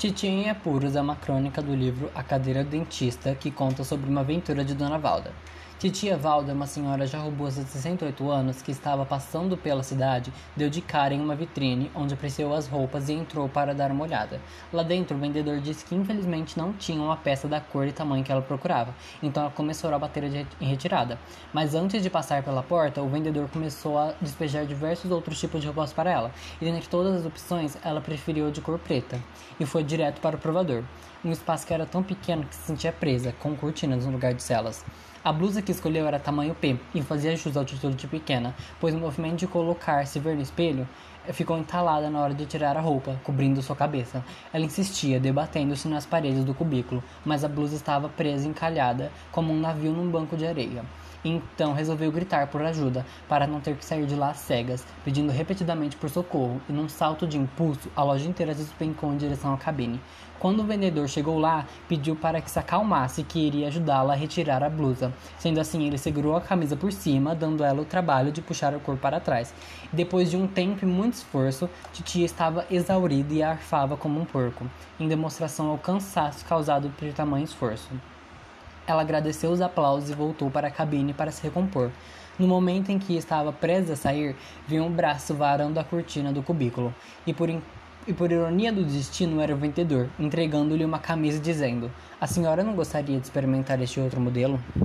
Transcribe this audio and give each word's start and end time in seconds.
Titia 0.00 0.30
em 0.30 0.48
Apuros 0.48 0.96
é 0.96 1.00
uma 1.02 1.14
crônica 1.14 1.60
do 1.60 1.74
livro 1.74 2.10
A 2.14 2.22
Cadeira 2.22 2.64
do 2.64 2.70
Dentista 2.70 3.34
que 3.34 3.50
conta 3.50 3.84
sobre 3.84 4.08
uma 4.08 4.22
aventura 4.22 4.64
de 4.64 4.74
Dona 4.74 4.96
Valda. 4.96 5.30
Titia 5.80 6.14
Valda, 6.14 6.52
uma 6.52 6.66
senhora 6.66 7.06
já 7.06 7.18
robusta 7.18 7.64
de 7.64 7.70
68 7.70 8.30
anos 8.30 8.60
que 8.60 8.70
estava 8.70 9.06
passando 9.06 9.56
pela 9.56 9.82
cidade, 9.82 10.30
deu 10.54 10.68
de 10.68 10.82
cara 10.82 11.14
em 11.14 11.20
uma 11.22 11.34
vitrine 11.34 11.90
onde 11.94 12.12
apreciou 12.12 12.52
as 12.52 12.68
roupas 12.68 13.08
e 13.08 13.14
entrou 13.14 13.48
para 13.48 13.74
dar 13.74 13.90
uma 13.90 14.04
olhada. 14.04 14.42
Lá 14.70 14.82
dentro, 14.82 15.16
o 15.16 15.18
vendedor 15.18 15.58
disse 15.58 15.86
que 15.86 15.94
infelizmente 15.94 16.58
não 16.58 16.74
tinha 16.74 17.00
uma 17.02 17.16
peça 17.16 17.48
da 17.48 17.62
cor 17.62 17.86
e 17.86 17.92
tamanho 17.92 18.22
que 18.22 18.30
ela 18.30 18.42
procurava, 18.42 18.94
então 19.22 19.44
ela 19.44 19.52
começou 19.52 19.90
a 19.94 19.98
bater 19.98 20.22
em 20.60 20.66
retirada. 20.66 21.18
Mas 21.50 21.74
antes 21.74 22.02
de 22.02 22.10
passar 22.10 22.42
pela 22.42 22.62
porta, 22.62 23.00
o 23.00 23.08
vendedor 23.08 23.48
começou 23.48 23.98
a 23.98 24.12
despejar 24.20 24.66
diversos 24.66 25.10
outros 25.10 25.40
tipos 25.40 25.62
de 25.62 25.66
roupas 25.66 25.94
para 25.94 26.10
ela, 26.10 26.30
e 26.60 26.64
dentre 26.66 26.90
todas 26.90 27.20
as 27.20 27.24
opções, 27.24 27.78
ela 27.82 28.02
preferiu 28.02 28.50
de 28.50 28.60
cor 28.60 28.78
preta, 28.78 29.18
e 29.58 29.64
foi 29.64 29.82
direto 29.82 30.20
para 30.20 30.36
o 30.36 30.38
provador. 30.38 30.84
Um 31.24 31.32
espaço 31.32 31.66
que 31.66 31.72
era 31.72 31.86
tão 31.86 32.02
pequeno 32.02 32.44
que 32.44 32.54
se 32.54 32.66
sentia 32.66 32.92
presa, 32.92 33.34
com 33.40 33.56
cortinas 33.56 34.04
no 34.04 34.12
lugar 34.12 34.34
de 34.34 34.42
celas. 34.42 34.84
A 35.22 35.34
blusa 35.34 35.60
que 35.60 35.70
escolheu 35.70 36.06
era 36.06 36.18
tamanho 36.18 36.54
P 36.54 36.78
e 36.94 37.02
fazia 37.02 37.36
jus 37.36 37.54
ao 37.54 37.62
título 37.62 37.92
de 37.92 38.06
pequena, 38.06 38.54
pois 38.80 38.94
o 38.94 38.98
movimento 38.98 39.40
de 39.40 39.46
colocar-se 39.46 40.18
ver 40.18 40.34
no 40.34 40.40
espelho 40.40 40.88
ficou 41.30 41.58
entalada 41.58 42.08
na 42.08 42.20
hora 42.20 42.32
de 42.32 42.46
tirar 42.46 42.74
a 42.74 42.80
roupa, 42.80 43.20
cobrindo 43.22 43.60
sua 43.60 43.76
cabeça. 43.76 44.24
Ela 44.50 44.64
insistia, 44.64 45.20
debatendo-se 45.20 45.86
nas 45.88 46.06
paredes 46.06 46.42
do 46.42 46.54
cubículo, 46.54 47.04
mas 47.22 47.44
a 47.44 47.48
blusa 47.48 47.76
estava 47.76 48.08
presa 48.08 48.48
encalhada, 48.48 49.12
como 49.30 49.52
um 49.52 49.60
navio 49.60 49.92
num 49.92 50.10
banco 50.10 50.38
de 50.38 50.46
areia. 50.46 50.82
Então 51.24 51.72
resolveu 51.72 52.10
gritar 52.10 52.46
por 52.46 52.62
ajuda, 52.62 53.04
para 53.28 53.46
não 53.46 53.60
ter 53.60 53.76
que 53.76 53.84
sair 53.84 54.06
de 54.06 54.14
lá 54.14 54.32
cegas, 54.32 54.86
pedindo 55.04 55.30
repetidamente 55.30 55.96
por 55.96 56.08
socorro, 56.08 56.60
e 56.68 56.72
num 56.72 56.88
salto 56.88 57.26
de 57.26 57.36
impulso, 57.36 57.90
a 57.94 58.02
loja 58.02 58.28
inteira 58.28 58.54
despencou 58.54 59.12
em 59.12 59.16
direção 59.16 59.52
à 59.52 59.58
cabine. 59.58 60.00
Quando 60.40 60.60
o 60.60 60.64
vendedor 60.64 61.06
chegou 61.06 61.38
lá, 61.38 61.66
pediu 61.86 62.16
para 62.16 62.40
que 62.40 62.50
se 62.50 62.58
acalmasse 62.58 63.22
que 63.22 63.38
iria 63.38 63.68
ajudá-la 63.68 64.14
a 64.14 64.16
retirar 64.16 64.62
a 64.62 64.70
blusa. 64.70 65.12
Sendo 65.38 65.60
assim, 65.60 65.86
ele 65.86 65.98
segurou 65.98 66.34
a 66.34 66.40
camisa 66.40 66.74
por 66.74 66.90
cima, 66.90 67.34
dando 67.34 67.62
ela 67.62 67.82
o 67.82 67.84
trabalho 67.84 68.32
de 68.32 68.40
puxar 68.40 68.74
o 68.74 68.80
corpo 68.80 69.02
para 69.02 69.20
trás. 69.20 69.52
Depois 69.92 70.30
de 70.30 70.38
um 70.38 70.46
tempo 70.46 70.82
e 70.82 70.88
muito 70.88 71.12
esforço, 71.12 71.68
Titia 71.92 72.24
estava 72.24 72.64
exaurida 72.70 73.34
e 73.34 73.42
arfava 73.42 73.98
como 73.98 74.18
um 74.18 74.24
porco, 74.24 74.64
em 74.98 75.06
demonstração 75.06 75.68
ao 75.68 75.76
cansaço 75.76 76.42
causado 76.46 76.90
por 76.98 77.12
tamanho 77.12 77.44
esforço. 77.44 77.90
Ela 78.86 79.02
agradeceu 79.02 79.50
os 79.50 79.60
aplausos 79.60 80.10
e 80.10 80.14
voltou 80.14 80.50
para 80.50 80.68
a 80.68 80.70
cabine 80.70 81.12
para 81.12 81.30
se 81.30 81.42
recompor. 81.42 81.90
No 82.38 82.48
momento 82.48 82.90
em 82.90 82.98
que 82.98 83.16
estava 83.16 83.52
presa 83.52 83.92
a 83.92 83.96
sair, 83.96 84.34
viu 84.66 84.82
um 84.82 84.90
braço 84.90 85.34
varando 85.34 85.78
a 85.78 85.84
cortina 85.84 86.32
do 86.32 86.42
cubículo, 86.42 86.94
e 87.26 87.34
por, 87.34 87.50
e 87.50 88.12
por 88.14 88.32
ironia 88.32 88.72
do 88.72 88.82
destino 88.82 89.40
era 89.40 89.54
o 89.54 89.58
vendedor, 89.58 90.08
entregando-lhe 90.18 90.84
uma 90.84 90.98
camisa 90.98 91.38
dizendo: 91.38 91.90
A 92.20 92.26
senhora 92.26 92.64
não 92.64 92.74
gostaria 92.74 93.18
de 93.18 93.24
experimentar 93.26 93.80
este 93.82 94.00
outro 94.00 94.20
modelo? 94.20 94.58